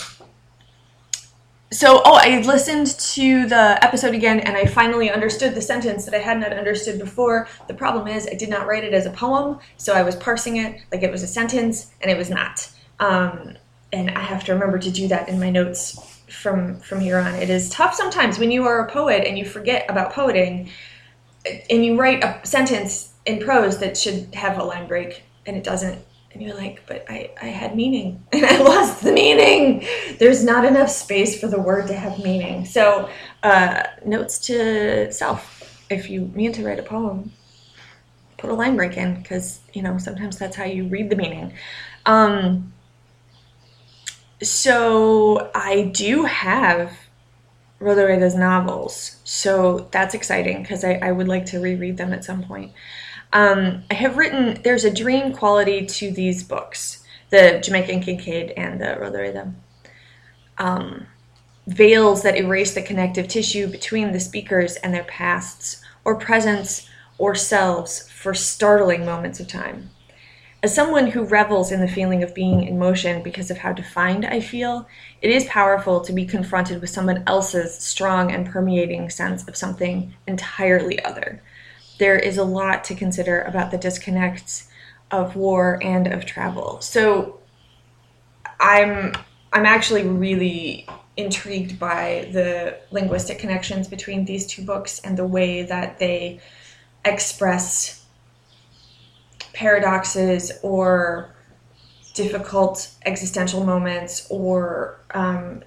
so, 1.74 2.01
oh, 2.03 2.19
I 2.21 2.41
listened 2.41 2.88
to 3.00 3.48
the 3.48 3.79
episode 3.81 4.13
again 4.13 4.41
and 4.41 4.57
I 4.57 4.65
finally 4.65 5.10
understood 5.10 5.55
the 5.55 5.62
sentence 5.62 6.03
that 6.03 6.13
I 6.13 6.17
had 6.17 6.38
not 6.38 6.51
understood 6.51 7.00
before. 7.00 7.48
The 7.69 7.74
problem 7.74 8.10
is, 8.10 8.27
I 8.27 8.36
did 8.36 8.50
not 8.50 8.67
write 8.67 8.83
it 8.83 8.93
as 8.93 9.05
a 9.05 9.10
poem, 9.10 9.57
so 9.77 9.93
I 9.93 10.03
was 10.03 10.17
parsing 10.17 10.57
it 10.57 10.81
like 10.91 11.01
it 11.01 11.12
was 11.12 11.24
a 11.24 11.27
sentence, 11.27 11.91
and 12.01 12.12
it 12.12 12.17
was 12.17 12.29
not. 12.29 12.71
Um, 13.01 13.58
and 13.91 14.12
I 14.12 14.22
have 14.22 14.46
to 14.46 14.53
remember 14.53 14.79
to 14.79 14.89
do 14.89 15.10
that 15.10 15.27
in 15.27 15.39
my 15.39 15.50
notes 15.50 16.22
from 16.29 16.79
from 16.79 17.01
here 17.01 17.17
on. 17.17 17.36
It 17.36 17.50
is 17.50 17.70
tough 17.70 17.93
sometimes 17.93 18.39
when 18.39 18.51
you 18.51 18.65
are 18.65 18.86
a 18.86 18.89
poet 18.89 19.27
and 19.27 19.38
you 19.38 19.43
forget 19.43 19.86
about 19.89 20.13
poeting, 20.13 20.70
and 21.70 21.84
you 21.84 22.00
write 22.00 22.24
a 22.24 22.39
sentence 22.46 23.13
in 23.25 23.39
prose 23.39 23.79
that 23.79 23.98
should 23.98 24.34
have 24.34 24.58
a 24.58 24.63
line 24.63 24.88
break 24.88 25.24
and 25.46 25.58
it 25.58 25.63
doesn't. 25.63 26.00
And 26.34 26.41
you're 26.41 26.55
like, 26.55 26.84
but 26.88 27.05
I, 27.10 27.31
I 27.41 27.48
had 27.48 27.75
meaning 27.75 28.24
and 28.31 28.46
I 28.46 28.58
lost 28.60 29.03
the 29.03 29.12
meaning. 29.12 29.86
There's 30.17 30.46
not 30.46 30.63
enough 30.63 30.89
space 30.89 31.38
for 31.38 31.48
the 31.48 31.60
word 31.60 31.88
to 31.88 31.93
have 31.93 32.20
meaning. 32.20 32.63
So, 32.63 33.10
uh, 33.43 33.84
notes 34.05 34.39
to 34.48 35.12
self 35.12 35.86
if 35.89 36.10
you 36.10 36.31
mean 36.34 36.53
to 36.53 36.65
write 36.65 36.79
a 36.79 36.84
poem, 36.84 37.34
put 38.38 38.50
a 38.50 38.53
line 38.53 38.77
break 38.77 38.96
in 38.96 39.22
because, 39.22 39.60
you 39.74 39.81
know, 39.81 39.98
sometimes 39.98 40.38
that's 40.38 40.55
how 40.55 40.63
you 40.63 40.88
read 40.88 41.10
the 41.10 41.17
meaning. 41.17 41.53
Um, 42.05 42.72
so 44.41 45.51
I 45.53 45.83
do 45.93 46.24
have 46.25 46.98
Rodoreda's 47.79 48.36
novels, 48.36 49.17
so 49.24 49.88
that's 49.91 50.13
exciting 50.13 50.62
because 50.62 50.83
I, 50.83 50.93
I, 51.01 51.12
would 51.12 51.27
like 51.27 51.48
to 51.48 51.60
reread 51.60 51.98
them 51.98 52.13
at 52.13 52.24
some 52.24 52.43
point. 52.43 52.71
Um, 53.33 53.83
I 53.89 53.95
have 53.95 54.17
written, 54.17 54.62
there's 54.63 54.86
a 54.86 54.93
dream 54.93 55.33
quality 55.33 55.86
to 55.86 56.12
these 56.12 56.43
books, 56.43 57.03
the 57.31 57.60
Jamaica 57.63 58.00
Kincaid 58.00 58.51
and 58.51 58.79
the 58.79 58.98
Rodoreda. 59.00 59.53
Um, 60.57 61.07
veils 61.67 62.24
that 62.24 62.38
erase 62.38 62.74
the 62.74 62.81
connective 62.81 63.27
tissue 63.27 63.67
between 63.67 64.12
the 64.12 64.19
speakers 64.19 64.75
and 64.77 64.93
their 64.93 65.03
pasts, 65.05 65.81
or 66.03 66.15
presents, 66.15 66.88
or 67.17 67.36
selves 67.36 68.10
for 68.10 68.33
startling 68.33 69.05
moments 69.05 69.39
of 69.39 69.48
time. 69.48 69.89
As 70.63 70.75
someone 70.75 71.08
who 71.08 71.24
revels 71.24 71.72
in 71.72 71.82
the 71.82 71.88
feeling 71.88 72.22
of 72.22 72.36
being 72.36 72.63
in 72.63 72.77
motion 72.77 73.24
because 73.24 73.50
of 73.50 73.58
how 73.58 73.74
defined 73.74 74.25
I 74.25 74.41
feel, 74.41 74.88
it 75.20 75.32
is 75.32 75.46
powerful 75.46 76.01
to 76.01 76.13
be 76.13 76.25
confronted 76.25 76.82
with 76.82 76.91
someone 76.91 77.24
else's 77.25 77.75
strong 77.75 78.32
and 78.32 78.48
permeating 78.48 79.10
sense 79.10 79.48
of 79.48 79.58
something 79.58 80.13
entirely 80.27 81.03
other. 81.03 81.41
There 81.98 82.18
is 82.18 82.38
a 82.38 82.44
lot 82.44 82.84
to 82.86 82.96
consider 82.96 83.41
about 83.41 83.72
the 83.72 83.77
disconnects 83.80 84.68
of 85.10 85.36
war 85.36 85.80
and 85.82 86.06
of 86.06 86.25
travel. 86.25 86.80
So 86.82 87.39
I'm 88.60 89.13
I'm 89.53 89.65
actually 89.65 90.03
really 90.03 90.88
intrigued 91.18 91.77
by 91.80 92.30
the 92.32 92.77
linguistic 92.91 93.39
connections 93.39 93.88
between 93.88 94.25
these 94.25 94.48
two 94.48 94.63
books 94.63 95.00
and 95.00 95.18
the 95.18 95.25
way 95.25 95.63
that 95.63 96.00
they 96.00 96.39
express 97.03 98.00
paradoxes 99.53 100.51
or 100.62 101.34
difficult 102.13 102.93
existential 103.05 103.63
moments 103.63 104.27
or 104.29 105.00
um, 105.13 105.63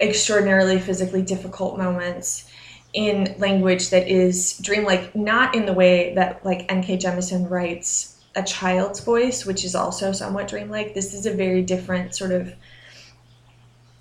extraordinarily 0.00 0.78
physically 0.78 1.22
difficult 1.22 1.78
moments 1.78 2.50
in 2.94 3.34
language 3.38 3.90
that 3.90 4.08
is 4.08 4.58
dreamlike, 4.58 5.14
not 5.14 5.54
in 5.54 5.66
the 5.66 5.72
way 5.72 6.14
that 6.14 6.44
like 6.44 6.70
N.K. 6.70 6.98
Jemisin 6.98 7.50
writes 7.50 8.16
a 8.34 8.42
child's 8.42 9.00
voice, 9.00 9.44
which 9.44 9.64
is 9.64 9.74
also 9.74 10.12
somewhat 10.12 10.48
dreamlike. 10.48 10.94
This 10.94 11.12
is 11.12 11.26
a 11.26 11.34
very 11.34 11.62
different 11.62 12.14
sort 12.14 12.32
of. 12.32 12.54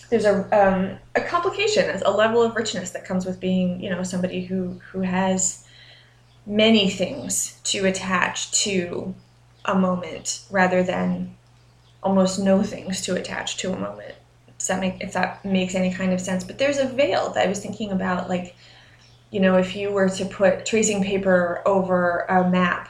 There's 0.09 0.23
a 0.23 0.37
um, 0.57 0.97
a 1.15 1.21
complication, 1.21 2.01
a 2.05 2.11
level 2.11 2.41
of 2.41 2.55
richness 2.55 2.91
that 2.91 3.03
comes 3.03 3.25
with 3.25 3.41
being, 3.41 3.81
you 3.81 3.89
know, 3.89 4.03
somebody 4.03 4.45
who 4.45 4.79
who 4.91 5.01
has 5.01 5.66
many 6.47 6.89
things 6.89 7.59
to 7.65 7.85
attach 7.85 8.51
to 8.63 9.13
a 9.65 9.75
moment 9.75 10.45
rather 10.49 10.81
than 10.81 11.35
almost 12.01 12.39
no 12.39 12.63
things 12.63 13.01
to 13.01 13.15
attach 13.15 13.57
to 13.57 13.73
a 13.73 13.77
moment. 13.77 14.15
Does 14.57 14.67
that 14.67 14.79
make 14.79 15.01
if 15.01 15.13
that 15.13 15.43
makes 15.43 15.75
any 15.75 15.93
kind 15.93 16.13
of 16.13 16.21
sense? 16.21 16.43
But 16.43 16.57
there's 16.57 16.77
a 16.77 16.87
veil 16.87 17.31
that 17.31 17.45
I 17.45 17.49
was 17.49 17.59
thinking 17.59 17.91
about, 17.91 18.29
like, 18.29 18.55
you 19.29 19.41
know, 19.41 19.57
if 19.57 19.75
you 19.75 19.91
were 19.91 20.09
to 20.09 20.25
put 20.25 20.65
tracing 20.65 21.03
paper 21.03 21.61
over 21.65 22.21
a 22.29 22.49
map, 22.49 22.89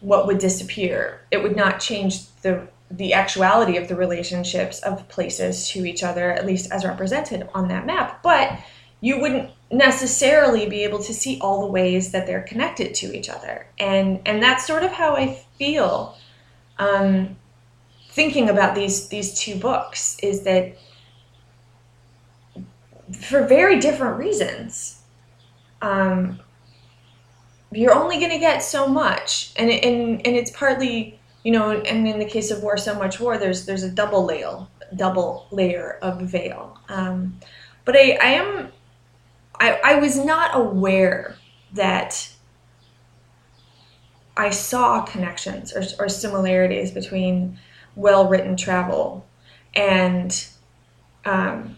what 0.00 0.26
would 0.26 0.38
disappear? 0.38 1.22
It 1.30 1.42
would 1.42 1.56
not 1.56 1.80
change 1.80 2.26
the 2.42 2.68
the 2.90 3.14
actuality 3.14 3.76
of 3.76 3.86
the 3.86 3.94
relationships 3.94 4.80
of 4.80 5.08
places 5.08 5.68
to 5.68 5.86
each 5.86 6.02
other, 6.02 6.32
at 6.32 6.44
least 6.44 6.72
as 6.72 6.84
represented 6.84 7.48
on 7.54 7.68
that 7.68 7.86
map. 7.86 8.20
But 8.20 8.58
you 9.00 9.20
wouldn't 9.20 9.50
necessarily 9.70 10.68
be 10.68 10.84
able 10.84 10.98
to 10.98 11.14
see 11.14 11.38
all 11.40 11.60
the 11.60 11.66
ways 11.66 12.12
that 12.12 12.26
they're 12.26 12.42
connected 12.42 12.94
to 12.96 13.16
each 13.16 13.28
other. 13.28 13.66
And 13.78 14.20
and 14.26 14.42
that's 14.42 14.66
sort 14.66 14.82
of 14.82 14.90
how 14.92 15.16
I 15.16 15.42
feel 15.58 16.16
um, 16.78 17.36
thinking 18.10 18.48
about 18.48 18.74
these 18.74 19.08
these 19.08 19.38
two 19.38 19.56
books 19.56 20.18
is 20.22 20.42
that 20.42 20.76
for 23.12 23.46
very 23.46 23.78
different 23.78 24.18
reasons. 24.18 24.96
Um, 25.82 26.40
you're 27.72 27.94
only 27.94 28.18
going 28.18 28.32
to 28.32 28.38
get 28.38 28.62
so 28.62 28.86
much, 28.86 29.52
and 29.56 29.70
and 29.70 30.26
and 30.26 30.36
it's 30.36 30.50
partly 30.50 31.20
you 31.42 31.52
know, 31.52 31.70
and 31.70 32.06
in 32.06 32.18
the 32.18 32.24
case 32.24 32.50
of 32.50 32.62
war, 32.62 32.76
so 32.76 32.94
much 32.94 33.18
war, 33.18 33.38
there's 33.38 33.64
there's 33.66 33.82
a 33.82 33.90
double 33.90 34.24
layer, 34.24 34.66
double 34.96 35.46
layer 35.50 35.98
of 36.02 36.20
veil. 36.22 36.78
Um, 36.88 37.38
but 37.84 37.96
I, 37.96 38.18
I 38.20 38.26
am, 38.32 38.72
I, 39.60 39.78
I 39.84 39.94
was 39.96 40.16
not 40.16 40.56
aware 40.56 41.36
that 41.74 42.32
I 44.36 44.50
saw 44.50 45.02
connections 45.02 45.74
or, 45.76 45.82
or 45.98 46.08
similarities 46.08 46.90
between 46.90 47.58
well-written 47.94 48.56
travel 48.56 49.26
and 49.74 50.46
um, 51.26 51.76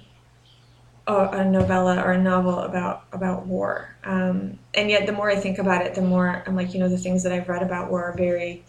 a, 1.08 1.14
a, 1.14 1.44
novella 1.44 2.00
or 2.00 2.12
a 2.12 2.22
novel 2.22 2.60
about 2.60 3.04
about 3.12 3.46
war. 3.46 3.96
Um, 4.04 4.60
and 4.74 4.88
yet, 4.88 5.06
the 5.06 5.12
more 5.12 5.28
I 5.28 5.36
think 5.36 5.58
about 5.58 5.84
it, 5.84 5.96
the 5.96 6.02
more 6.02 6.44
I'm 6.46 6.54
like, 6.54 6.72
you 6.74 6.80
know, 6.80 6.88
the 6.88 6.96
things 6.96 7.24
that 7.24 7.32
I've 7.32 7.48
read 7.48 7.62
about 7.62 7.90
war 7.90 8.04
are 8.04 8.16
very 8.16 8.64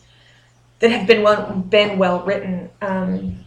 that 0.79 0.89
have 0.89 1.05
been 1.05 1.22
well 1.22 1.53
been 1.53 2.00
well 2.00 2.25
written 2.25 2.72
um, 2.82 3.46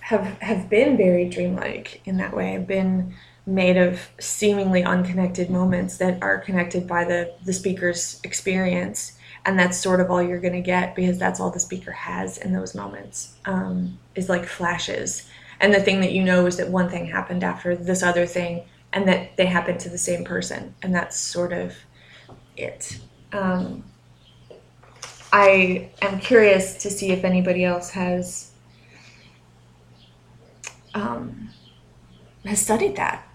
have 0.00 0.24
have 0.40 0.70
been 0.70 0.96
very 0.96 1.28
dreamlike 1.28 2.00
in 2.04 2.18
that 2.18 2.34
way. 2.34 2.52
Have 2.52 2.68
been 2.68 3.14
made 3.46 3.76
of 3.76 4.10
seemingly 4.18 4.82
unconnected 4.82 5.48
moments 5.48 5.98
that 5.98 6.20
are 6.20 6.38
connected 6.38 6.86
by 6.86 7.04
the 7.04 7.32
the 7.44 7.52
speaker's 7.52 8.20
experience, 8.24 9.16
and 9.44 9.58
that's 9.58 9.78
sort 9.78 10.00
of 10.00 10.10
all 10.10 10.22
you're 10.22 10.40
going 10.40 10.52
to 10.52 10.60
get 10.60 10.96
because 10.96 11.18
that's 11.18 11.38
all 11.38 11.50
the 11.50 11.60
speaker 11.60 11.92
has 11.92 12.38
in 12.38 12.52
those 12.52 12.74
moments 12.74 13.36
um, 13.44 13.98
is 14.16 14.28
like 14.28 14.44
flashes. 14.44 15.28
And 15.60 15.72
the 15.72 15.80
thing 15.80 16.00
that 16.00 16.12
you 16.12 16.22
know 16.22 16.44
is 16.46 16.56
that 16.58 16.68
one 16.68 16.90
thing 16.90 17.06
happened 17.06 17.42
after 17.42 17.74
this 17.76 18.02
other 18.02 18.26
thing, 18.26 18.64
and 18.92 19.06
that 19.08 19.36
they 19.36 19.46
happened 19.46 19.80
to 19.80 19.88
the 19.88 19.98
same 19.98 20.24
person, 20.24 20.74
and 20.82 20.94
that's 20.94 21.16
sort 21.16 21.52
of 21.52 21.74
it. 22.56 22.98
Um, 23.32 23.84
I 25.32 25.90
am 26.02 26.18
curious 26.18 26.82
to 26.82 26.90
see 26.90 27.10
if 27.10 27.24
anybody 27.24 27.64
else 27.64 27.90
has 27.90 28.52
um, 30.94 31.50
has 32.44 32.60
studied 32.60 32.96
that 32.96 33.25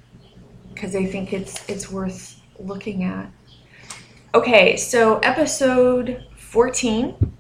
because 0.81 0.95
I 0.95 1.05
think 1.05 1.31
it's 1.31 1.63
it's 1.69 1.91
worth 1.91 2.41
looking 2.57 3.03
at. 3.03 3.29
Okay, 4.33 4.77
so 4.77 5.19
episode 5.19 6.25
14 6.37 7.33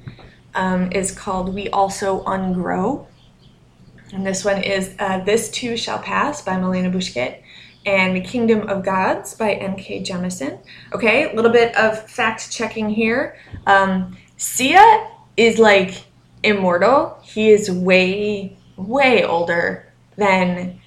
um, 0.53 0.91
is 0.91 1.11
called 1.11 1.53
We 1.53 1.67
Also 1.69 2.23
Ungrow. 2.25 3.07
And 4.13 4.27
this 4.27 4.45
one 4.45 4.61
is 4.61 4.93
uh, 4.99 5.23
This 5.23 5.49
Too 5.49 5.75
Shall 5.75 5.97
Pass 5.97 6.43
by 6.43 6.57
Milena 6.57 6.91
Busquets 6.91 7.41
and 7.85 8.15
The 8.15 8.21
Kingdom 8.21 8.69
of 8.69 8.83
Gods 8.83 9.33
by 9.33 9.53
N.K. 9.53 10.03
Jemisin. 10.03 10.59
Okay, 10.93 11.31
a 11.31 11.35
little 11.35 11.51
bit 11.51 11.75
of 11.75 12.07
fact 12.07 12.51
checking 12.51 12.89
here. 12.89 13.37
Um, 13.65 14.17
Sieh 14.37 15.07
is 15.35 15.57
like 15.57 16.03
immortal. 16.43 17.17
He 17.23 17.49
is 17.49 17.71
way, 17.71 18.57
way 18.75 19.23
older 19.23 19.91
than 20.17 20.80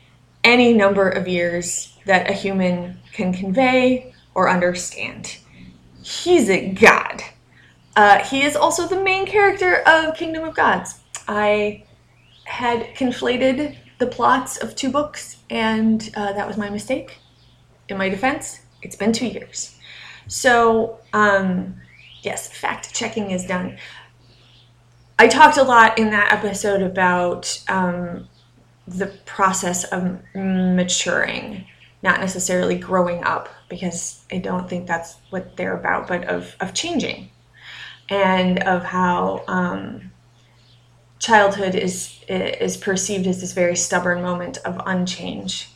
any 0.45 0.73
number 0.73 1.09
of 1.09 1.27
years 1.27 1.97
that 2.07 2.31
a 2.31 2.35
human 2.35 2.99
can 3.13 3.33
convey 3.33 4.15
or 4.35 4.49
understand. 4.49 5.39
He's 6.03 6.51
a 6.51 6.71
god. 6.73 7.23
Uh, 7.97 8.19
he 8.25 8.43
is 8.43 8.57
also 8.57 8.87
the 8.87 9.03
main 9.03 9.27
character 9.27 9.77
of 9.87 10.15
Kingdom 10.15 10.45
of 10.45 10.55
Gods. 10.55 11.01
I 11.27 11.85
had 12.45 12.95
conflated 12.95 13.77
the 13.99 14.07
plots 14.07 14.57
of 14.59 14.75
two 14.75 14.91
books, 14.91 15.39
and 15.49 16.11
uh, 16.15 16.33
that 16.33 16.47
was 16.47 16.57
my 16.57 16.69
mistake. 16.69 17.19
In 17.89 17.97
my 17.97 18.09
defense, 18.09 18.61
it's 18.83 18.97
been 18.97 19.13
two 19.13 19.27
years. 19.27 19.79
So, 20.27 20.99
um, 21.13 21.77
yes, 22.23 22.49
fact 22.49 22.93
checking 22.95 23.31
is 23.31 23.47
done. 23.47 23.79
I 25.19 25.29
talked 25.29 25.57
a 25.57 25.63
lot 25.63 25.99
in 25.99 26.11
that 26.11 26.33
episode 26.33 26.83
about 26.83 27.63
um, 27.69 28.29
the 28.87 29.07
process 29.25 29.85
of 29.85 30.21
maturing, 30.35 31.67
not 32.03 32.21
necessarily 32.21 32.77
growing 32.77 33.25
up, 33.25 33.49
because 33.69 34.25
I 34.31 34.39
don't 34.39 34.69
think 34.69 34.87
that's 34.87 35.17
what 35.31 35.57
they're 35.57 35.77
about, 35.77 36.07
but 36.07 36.25
of, 36.25 36.55
of 36.61 36.75
changing 36.75 37.31
and 38.09 38.63
of 38.65 38.85
how 38.85 39.43
um, 39.49 40.13
childhood 41.19 41.75
is 41.75 42.21
is 42.29 42.77
perceived 42.77 43.27
as 43.27 43.41
this 43.41 43.53
very 43.53 43.77
stubborn 43.77 44.23
moment 44.23 44.59
of 44.59 44.81
unchange, 44.87 45.69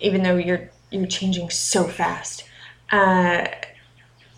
even 0.00 0.22
though 0.22 0.36
you're 0.36 0.70
you're 0.90 1.06
changing 1.06 1.50
so 1.50 1.84
fast. 1.84 2.44
Uh, 2.90 3.46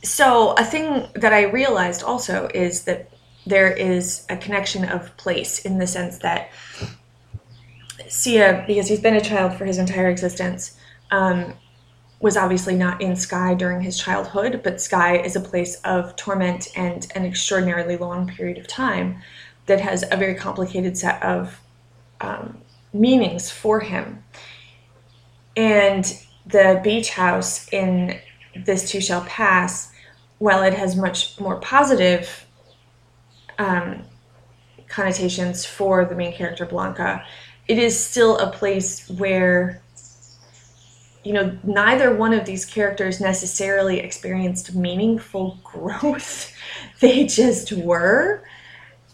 so 0.02 0.52
a 0.52 0.64
thing 0.64 1.06
that 1.14 1.32
I 1.32 1.42
realized 1.44 2.02
also 2.02 2.48
is 2.52 2.84
that 2.84 3.08
there 3.46 3.70
is 3.70 4.26
a 4.28 4.36
connection 4.36 4.84
of 4.84 5.16
place 5.16 5.60
in 5.60 5.78
the 5.78 5.86
sense 5.86 6.18
that 6.18 6.50
Sieh, 8.08 8.64
because 8.66 8.88
he's 8.88 9.00
been 9.00 9.16
a 9.16 9.20
child 9.20 9.54
for 9.54 9.64
his 9.64 9.78
entire 9.78 10.08
existence, 10.08 10.78
um, 11.10 11.54
was 12.20 12.36
obviously 12.36 12.76
not 12.76 13.00
in 13.02 13.16
Sky 13.16 13.54
during 13.54 13.80
his 13.80 13.98
childhood, 13.98 14.60
but 14.62 14.80
Sky 14.80 15.18
is 15.18 15.34
a 15.34 15.40
place 15.40 15.76
of 15.84 16.14
torment 16.16 16.68
and 16.76 17.06
an 17.14 17.24
extraordinarily 17.24 17.96
long 17.96 18.28
period 18.28 18.58
of 18.58 18.68
time 18.68 19.20
that 19.66 19.80
has 19.80 20.04
a 20.10 20.16
very 20.16 20.34
complicated 20.34 20.96
set 20.96 21.22
of 21.22 21.60
um, 22.20 22.58
meanings 22.92 23.50
for 23.50 23.80
him. 23.80 24.22
And 25.56 26.04
the 26.46 26.80
beach 26.82 27.10
house 27.10 27.68
in 27.72 28.18
This 28.54 28.90
Too 28.90 29.00
Shall 29.00 29.22
Pass 29.22 29.92
while 30.38 30.62
it 30.62 30.74
has 30.74 30.96
much 30.96 31.38
more 31.38 31.60
positive 31.60 32.46
um, 33.58 34.02
connotations 34.88 35.64
for 35.64 36.04
the 36.04 36.14
main 36.14 36.32
character 36.32 36.66
Blanca, 36.66 37.24
it 37.72 37.78
is 37.78 37.98
still 37.98 38.36
a 38.36 38.52
place 38.52 39.08
where 39.08 39.80
you 41.24 41.32
know 41.32 41.56
neither 41.64 42.14
one 42.14 42.34
of 42.34 42.44
these 42.44 42.66
characters 42.66 43.18
necessarily 43.18 43.98
experienced 43.98 44.74
meaningful 44.74 45.58
growth. 45.64 46.54
They 47.00 47.24
just 47.24 47.72
were 47.72 48.44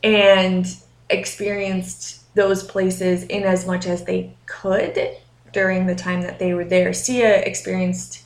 and 0.03 0.67
experienced 1.09 2.35
those 2.35 2.65
places 2.65 3.23
in 3.23 3.45
as 3.45 3.65
much 3.65 3.87
as 3.87 4.05
they 4.05 4.35
could 4.47 5.13
during 5.53 5.87
the 5.87 5.95
time 5.95 6.23
that 6.23 6.41
they 6.41 6.53
were 6.53 6.65
there. 6.65 6.91
Sieh 6.91 7.47
experienced 7.47 8.25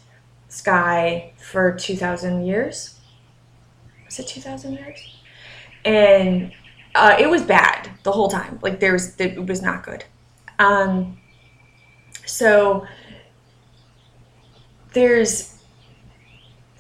sky 0.49 1.35
for 1.37 1.73
2000 1.73 2.47
years. 2.47 2.99
Was 4.07 4.19
it 4.19 4.29
2000 4.29 4.73
years? 4.73 4.99
And 5.85 6.53
uh, 6.95 7.17
it 7.21 7.29
was 7.29 7.43
bad 7.43 7.91
the 8.03 8.13
whole 8.13 8.29
time. 8.31 8.59
Like 8.63 8.81
there 8.81 8.95
was 8.95 9.21
it 9.21 9.47
was 9.47 9.61
not 9.61 9.83
good 9.83 10.07
um, 10.63 11.19
so 12.25 12.87
there's 14.93 15.59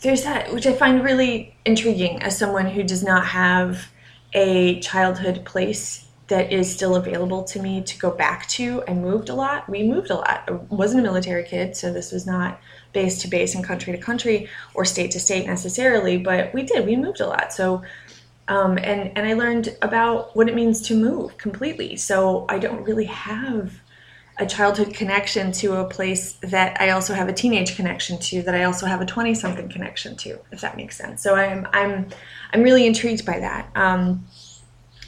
there's 0.02 0.22
that 0.22 0.52
which 0.52 0.66
i 0.66 0.72
find 0.72 1.02
really 1.02 1.56
intriguing 1.64 2.22
as 2.22 2.36
someone 2.36 2.66
who 2.66 2.82
does 2.82 3.02
not 3.02 3.24
have 3.26 3.88
a 4.34 4.78
childhood 4.80 5.44
place 5.44 6.06
that 6.32 6.50
is 6.50 6.72
still 6.72 6.96
available 6.96 7.44
to 7.44 7.60
me 7.60 7.82
to 7.82 7.98
go 7.98 8.10
back 8.10 8.48
to. 8.48 8.82
I 8.88 8.94
moved 8.94 9.28
a 9.28 9.34
lot. 9.34 9.68
We 9.68 9.82
moved 9.82 10.08
a 10.08 10.14
lot. 10.14 10.44
I 10.48 10.52
wasn't 10.52 11.00
a 11.00 11.02
military 11.02 11.44
kid, 11.44 11.76
so 11.76 11.92
this 11.92 12.10
was 12.10 12.26
not 12.26 12.58
base 12.94 13.20
to 13.20 13.28
base 13.28 13.54
and 13.54 13.62
country 13.62 13.92
to 13.92 13.98
country 13.98 14.48
or 14.72 14.86
state 14.86 15.10
to 15.10 15.20
state 15.20 15.46
necessarily, 15.46 16.16
but 16.16 16.54
we 16.54 16.62
did. 16.62 16.86
We 16.86 16.96
moved 16.96 17.20
a 17.20 17.26
lot. 17.26 17.52
So, 17.52 17.82
um, 18.48 18.78
and 18.78 19.16
and 19.16 19.26
I 19.26 19.34
learned 19.34 19.76
about 19.82 20.34
what 20.36 20.48
it 20.48 20.54
means 20.54 20.80
to 20.88 20.94
move 20.94 21.36
completely. 21.38 21.96
So 21.96 22.46
I 22.48 22.58
don't 22.58 22.82
really 22.84 23.06
have 23.06 23.80
a 24.38 24.46
childhood 24.46 24.94
connection 24.94 25.52
to 25.52 25.76
a 25.76 25.84
place 25.88 26.34
that 26.42 26.80
I 26.80 26.90
also 26.90 27.12
have 27.14 27.28
a 27.28 27.32
teenage 27.32 27.76
connection 27.76 28.18
to, 28.18 28.42
that 28.42 28.54
I 28.54 28.64
also 28.64 28.86
have 28.86 29.00
a 29.00 29.06
twenty 29.06 29.34
something 29.34 29.68
connection 29.68 30.16
to, 30.16 30.38
if 30.50 30.60
that 30.60 30.76
makes 30.76 30.96
sense. 30.96 31.22
So 31.22 31.34
I'm 31.34 31.66
I'm 31.72 32.08
I'm 32.52 32.62
really 32.62 32.86
intrigued 32.86 33.24
by 33.24 33.38
that. 33.40 33.70
Um, 33.74 34.26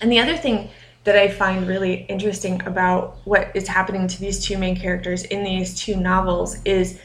and 0.01 0.13
the 0.13 0.19
other 0.19 0.37
thing 0.37 0.71
that 1.05 1.17
I 1.17 1.29
find 1.29 1.67
really 1.67 2.07
interesting 2.09 2.63
about 2.67 3.19
what 3.25 3.51
is 3.55 3.69
happening 3.69 4.09
to 4.09 4.21
these 4.21 4.45
two 4.45 4.59
main 4.59 4.77
characters 4.77 5.25
in 5.25 5.45
these 5.45 5.79
two 5.79 5.97
novels 5.97 6.57
is 6.65 6.99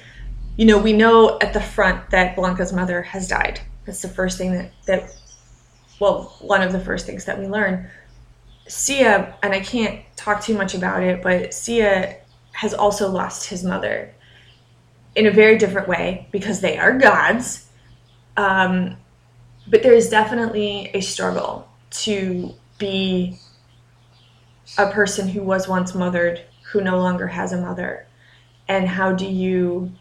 you 0.57 0.65
know, 0.65 0.77
we 0.77 0.91
know 0.91 1.37
at 1.39 1.53
the 1.53 1.61
front 1.61 2.09
that 2.09 2.35
Blanca's 2.35 2.73
mother 2.73 3.01
has 3.01 3.29
died. 3.29 3.61
That's 3.85 4.01
the 4.01 4.09
first 4.09 4.37
thing 4.37 4.51
that, 4.51 4.71
that 4.87 5.15
well, 5.99 6.35
one 6.39 6.61
of 6.61 6.71
the 6.71 6.79
first 6.79 7.05
things 7.05 7.25
that 7.25 7.37
we 7.37 7.47
learn. 7.47 7.89
Sieh, 8.67 9.33
and 9.43 9.53
I 9.53 9.59
can't 9.59 10.01
talk 10.15 10.43
too 10.43 10.55
much 10.55 10.75
about 10.75 11.03
it, 11.03 11.21
but 11.21 11.53
Sieh 11.53 12.15
has 12.53 12.73
also 12.73 13.09
lost 13.09 13.47
his 13.47 13.63
mother 13.63 14.13
in 15.15 15.25
a 15.25 15.31
very 15.31 15.57
different 15.57 15.87
way 15.87 16.27
because 16.31 16.61
they 16.61 16.77
are 16.77 16.97
gods. 16.97 17.67
Um, 18.37 18.97
but 19.67 19.83
there 19.83 19.93
is 19.93 20.09
definitely 20.09 20.91
a 20.93 21.01
struggle 21.01 21.67
to 21.91 22.53
be 22.77 23.37
a 24.77 24.89
person 24.91 25.27
who 25.27 25.41
was 25.41 25.67
once 25.67 25.93
mothered 25.93 26.41
who 26.71 26.81
no 26.81 26.97
longer 26.97 27.27
has 27.27 27.51
a 27.51 27.59
mother. 27.59 28.05
And 28.67 28.87
how 28.87 29.13
do 29.13 29.25
you 29.25 29.91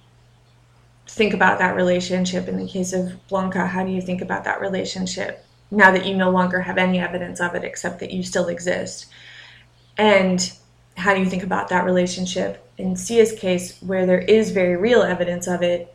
think 1.06 1.32
about 1.32 1.58
that 1.58 1.74
relationship? 1.74 2.48
In 2.48 2.58
the 2.58 2.68
case 2.68 2.92
of 2.92 3.26
Blanca, 3.28 3.66
how 3.66 3.84
do 3.84 3.90
you 3.90 4.02
think 4.02 4.20
about 4.20 4.44
that 4.44 4.60
relationship 4.60 5.44
now 5.70 5.90
that 5.90 6.06
you 6.06 6.16
no 6.16 6.30
longer 6.30 6.60
have 6.60 6.78
any 6.78 6.98
evidence 6.98 7.40
of 7.40 7.54
it 7.54 7.64
except 7.64 8.00
that 8.00 8.10
you 8.10 8.22
still 8.22 8.48
exist? 8.48 9.06
And 9.96 10.52
how 10.96 11.14
do 11.14 11.20
you 11.20 11.26
think 11.26 11.42
about 11.42 11.68
that 11.68 11.84
relationship 11.84 12.64
in 12.76 12.96
Sieh's 12.96 13.32
case 13.32 13.80
where 13.82 14.06
there 14.06 14.20
is 14.20 14.50
very 14.50 14.76
real 14.76 15.02
evidence 15.02 15.46
of 15.46 15.62
it 15.62 15.94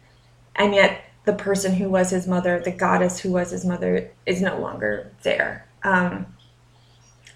and 0.56 0.74
yet 0.74 1.02
the 1.26 1.34
person 1.34 1.74
who 1.74 1.90
was 1.90 2.10
his 2.10 2.28
mother, 2.28 2.60
the 2.60 2.72
goddess 2.72 3.20
who 3.20 3.32
was 3.32 3.52
his 3.52 3.66
mother, 3.66 4.12
is 4.26 4.42
no 4.42 4.60
longer 4.60 5.12
there. 5.24 5.66
Um, 5.84 6.26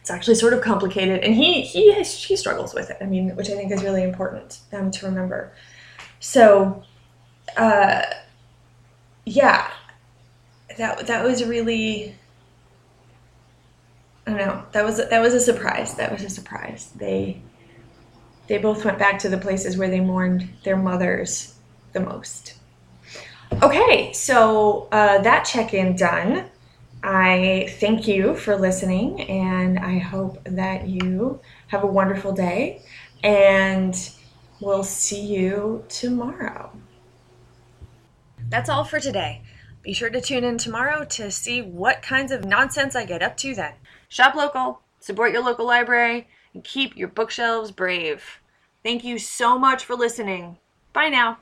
it's 0.01 0.11
actually 0.11 0.35
sort 0.35 0.53
of 0.53 0.61
complicated, 0.61 1.23
and 1.23 1.33
he 1.35 1.61
he 1.61 1.93
has, 1.93 2.23
he 2.23 2.35
struggles 2.35 2.73
with 2.73 2.89
it. 2.89 2.97
I 3.01 3.05
mean, 3.05 3.35
which 3.35 3.49
I 3.49 3.55
think 3.55 3.71
is 3.71 3.83
really 3.83 4.03
important 4.03 4.59
um, 4.73 4.91
to 4.91 5.05
remember. 5.05 5.51
So, 6.19 6.83
uh, 7.55 8.03
yeah, 9.25 9.69
that 10.77 11.07
that 11.07 11.23
was 11.23 11.43
really. 11.43 12.15
I 14.27 14.31
don't 14.31 14.39
know. 14.39 14.63
That 14.73 14.83
was 14.83 14.97
that 14.97 15.21
was 15.21 15.33
a 15.33 15.39
surprise. 15.39 15.95
That 15.95 16.11
was 16.11 16.21
a 16.21 16.29
surprise. 16.29 16.91
They 16.97 17.41
they 18.47 18.57
both 18.57 18.83
went 18.83 18.99
back 18.99 19.19
to 19.19 19.29
the 19.29 19.37
places 19.37 19.77
where 19.77 19.89
they 19.89 20.01
mourned 20.01 20.49
their 20.63 20.75
mothers 20.75 21.55
the 21.93 22.01
most. 22.01 22.55
Okay, 23.63 24.11
so 24.11 24.89
uh, 24.91 25.19
that 25.19 25.45
check 25.45 25.73
in 25.73 25.95
done. 25.95 26.45
I 27.03 27.73
thank 27.79 28.05
you 28.05 28.35
for 28.35 28.57
listening, 28.57 29.21
and 29.21 29.79
I 29.79 29.97
hope 29.99 30.43
that 30.43 30.89
you 30.89 31.39
have 31.67 31.83
a 31.83 31.87
wonderful 31.87 32.33
day, 32.33 32.81
and 33.23 33.95
we'll 34.59 34.83
see 34.83 35.21
you 35.21 35.85
tomorrow. 35.87 36.71
That's 38.49 38.69
all 38.69 38.83
for 38.83 38.99
today. 38.99 39.41
Be 39.83 39.93
sure 39.93 40.09
to 40.09 40.19
tune 40.19 40.43
in 40.43 40.57
tomorrow 40.57 41.05
to 41.05 41.31
see 41.31 41.61
what 41.61 42.01
kinds 42.01 42.33
of 42.33 42.43
nonsense 42.43 42.93
I 42.93 43.05
get 43.05 43.23
up 43.23 43.37
to 43.37 43.55
then. 43.55 43.73
Shop 44.07 44.35
local, 44.35 44.81
support 44.99 45.31
your 45.31 45.43
local 45.43 45.65
library, 45.65 46.27
and 46.53 46.63
keep 46.63 46.95
your 46.95 47.07
bookshelves 47.07 47.71
brave. 47.71 48.39
Thank 48.83 49.03
you 49.03 49.19
so 49.19 49.59
much 49.59 49.83
for 49.83 49.95
listening. 49.95 50.57
Bye 50.93 51.09
now. 51.09 51.39